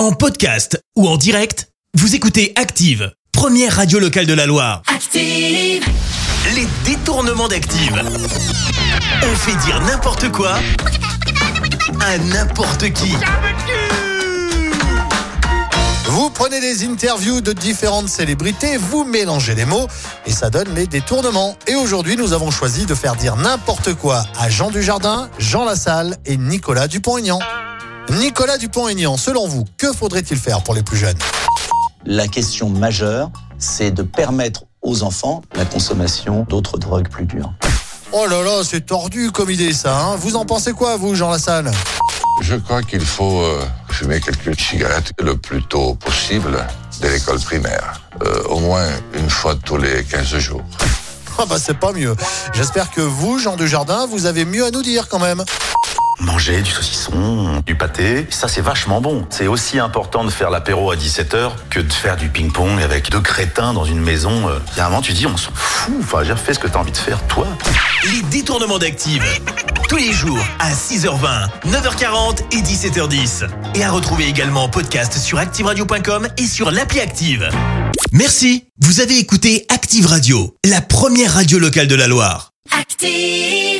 En 0.00 0.12
podcast 0.12 0.82
ou 0.96 1.06
en 1.06 1.18
direct, 1.18 1.68
vous 1.92 2.14
écoutez 2.14 2.54
Active, 2.56 3.12
première 3.32 3.76
radio 3.76 3.98
locale 3.98 4.24
de 4.24 4.32
la 4.32 4.46
Loire. 4.46 4.80
Active. 4.86 5.84
Les 6.54 6.66
détournements 6.86 7.48
d'Active. 7.48 8.02
On 9.22 9.36
fait 9.36 9.56
dire 9.66 9.78
n'importe 9.82 10.32
quoi 10.32 10.54
à 12.00 12.16
n'importe 12.16 12.90
qui. 12.94 13.12
Vous 16.06 16.30
prenez 16.30 16.62
des 16.62 16.86
interviews 16.86 17.42
de 17.42 17.52
différentes 17.52 18.08
célébrités, 18.08 18.78
vous 18.78 19.04
mélangez 19.04 19.54
les 19.54 19.66
mots 19.66 19.86
et 20.24 20.32
ça 20.32 20.48
donne 20.48 20.74
les 20.74 20.86
détournements. 20.86 21.58
Et 21.66 21.74
aujourd'hui, 21.74 22.16
nous 22.16 22.32
avons 22.32 22.50
choisi 22.50 22.86
de 22.86 22.94
faire 22.94 23.16
dire 23.16 23.36
n'importe 23.36 23.92
quoi 23.92 24.24
à 24.38 24.48
Jean 24.48 24.70
Dujardin, 24.70 25.28
Jean 25.38 25.66
Lassalle 25.66 26.16
et 26.24 26.38
Nicolas 26.38 26.88
Dupont-Aignan. 26.88 27.40
Nicolas 28.18 28.58
Dupont-Aignan, 28.58 29.16
selon 29.16 29.46
vous, 29.46 29.64
que 29.78 29.92
faudrait-il 29.92 30.36
faire 30.38 30.62
pour 30.62 30.74
les 30.74 30.82
plus 30.82 30.96
jeunes? 30.96 31.16
La 32.04 32.26
question 32.28 32.68
majeure, 32.68 33.30
c'est 33.58 33.90
de 33.90 34.02
permettre 34.02 34.64
aux 34.82 35.02
enfants 35.02 35.42
la 35.54 35.64
consommation 35.64 36.44
d'autres 36.48 36.78
drogues 36.78 37.08
plus 37.08 37.26
dures. 37.26 37.52
Oh 38.12 38.26
là 38.28 38.42
là, 38.42 38.62
c'est 38.64 38.86
tordu 38.86 39.30
comme 39.30 39.50
idée 39.50 39.72
ça. 39.72 39.96
hein. 39.96 40.16
vous 40.16 40.34
en 40.36 40.44
pensez 40.44 40.72
quoi, 40.72 40.96
vous, 40.96 41.14
Jean 41.14 41.30
Lassalle? 41.30 41.70
Je 42.40 42.56
crois 42.56 42.82
qu'il 42.82 43.02
faut 43.04 43.42
euh, 43.42 43.62
fumer 43.90 44.20
quelques 44.20 44.58
cigarettes 44.58 45.12
le 45.20 45.36
plus 45.36 45.62
tôt 45.62 45.94
possible 45.94 46.66
dès 47.00 47.10
l'école 47.12 47.38
primaire. 47.38 48.00
Euh, 48.22 48.42
au 48.48 48.58
moins 48.60 48.86
une 49.14 49.28
fois 49.30 49.54
tous 49.54 49.76
les 49.76 50.02
15 50.04 50.38
jours. 50.38 50.62
Ah 51.38 51.44
bah 51.48 51.56
c'est 51.58 51.78
pas 51.78 51.92
mieux. 51.92 52.16
J'espère 52.54 52.90
que 52.90 53.00
vous, 53.02 53.38
Jean 53.38 53.56
Dujardin, 53.56 54.06
vous 54.06 54.26
avez 54.26 54.44
mieux 54.44 54.64
à 54.64 54.70
nous 54.70 54.82
dire 54.82 55.08
quand 55.08 55.18
même. 55.20 55.44
Manger 56.20 56.60
du 56.60 56.70
saucisson, 56.70 57.62
du 57.64 57.74
pâté, 57.74 58.26
ça 58.28 58.46
c'est 58.46 58.60
vachement 58.60 59.00
bon. 59.00 59.26
C'est 59.30 59.46
aussi 59.46 59.78
important 59.78 60.22
de 60.22 60.30
faire 60.30 60.50
l'apéro 60.50 60.90
à 60.90 60.96
17h 60.96 61.52
que 61.70 61.80
de 61.80 61.92
faire 61.92 62.16
du 62.16 62.28
ping-pong 62.28 62.80
avec 62.82 63.10
deux 63.10 63.20
crétins 63.20 63.72
dans 63.72 63.86
une 63.86 64.00
maison. 64.00 64.50
Il 64.74 64.78
y 64.78 64.80
a 64.80 64.86
un 64.86 64.90
moment 64.90 65.00
tu 65.00 65.14
dis 65.14 65.26
on 65.26 65.38
s'en 65.38 65.50
fout, 65.54 65.94
enfin 66.00 66.22
j'ai 66.22 66.36
fait 66.36 66.52
ce 66.52 66.58
que 66.58 66.68
t'as 66.68 66.78
envie 66.78 66.92
de 66.92 66.96
faire 66.98 67.26
toi. 67.26 67.46
Les 68.12 68.22
détournements 68.22 68.78
d'Active. 68.78 69.24
Tous 69.88 69.96
les 69.96 70.12
jours 70.12 70.38
à 70.58 70.72
6h20, 70.72 71.48
9h40 71.66 72.40
et 72.52 72.60
17h10. 72.62 73.48
Et 73.74 73.82
à 73.82 73.90
retrouver 73.90 74.26
également 74.26 74.64
en 74.64 74.68
podcast 74.68 75.16
sur 75.18 75.38
ActiveRadio.com 75.38 76.28
et 76.36 76.46
sur 76.46 76.70
l'appli 76.70 77.00
Active. 77.00 77.48
Merci. 78.12 78.66
Vous 78.82 79.00
avez 79.00 79.18
écouté 79.18 79.64
Active 79.68 80.06
Radio, 80.06 80.54
la 80.64 80.80
première 80.80 81.34
radio 81.34 81.58
locale 81.58 81.88
de 81.88 81.94
la 81.94 82.06
Loire. 82.06 82.50
Active. 82.78 83.79